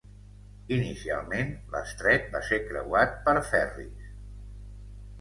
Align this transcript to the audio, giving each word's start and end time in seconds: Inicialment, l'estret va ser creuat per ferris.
Inicialment, 0.77 1.53
l'estret 1.75 2.27
va 2.33 2.43
ser 2.49 2.61
creuat 2.73 3.17
per 3.31 3.39
ferris. 3.55 4.13